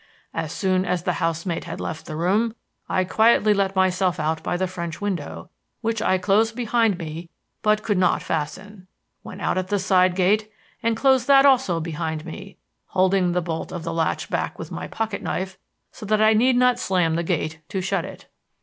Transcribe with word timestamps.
As 0.33 0.51
soon 0.51 0.83
as 0.83 1.03
the 1.03 1.13
housemaid 1.21 1.65
had 1.65 1.79
left 1.79 2.07
the 2.07 2.15
room 2.15 2.55
I 2.89 3.03
quietly 3.03 3.53
let 3.53 3.75
myself 3.75 4.19
out 4.19 4.41
by 4.41 4.57
the 4.57 4.65
French 4.65 4.99
window, 4.99 5.51
which 5.81 6.01
I 6.01 6.17
closed 6.17 6.55
behind 6.55 6.97
me 6.97 7.29
but 7.61 7.83
could 7.83 7.99
not 7.99 8.23
fasten, 8.23 8.87
went 9.23 9.41
out 9.43 9.59
at 9.59 9.67
the 9.67 9.77
side 9.77 10.15
gate 10.15 10.51
and 10.81 10.97
closed 10.97 11.27
that 11.27 11.45
also 11.45 11.79
behind 11.79 12.25
me, 12.25 12.57
holding 12.87 13.31
the 13.33 13.43
bolt 13.43 13.71
of 13.71 13.83
the 13.83 13.93
latch 13.93 14.27
back 14.27 14.57
with 14.57 14.71
my 14.71 14.87
pocket 14.87 15.21
knife 15.21 15.59
so 15.91 16.07
that 16.07 16.19
I 16.19 16.33
need 16.33 16.55
not 16.55 16.79
slam 16.79 17.13
the 17.13 17.21
gate 17.21 17.59
to 17.69 17.79
shut 17.79 18.03
it. 18.03 18.25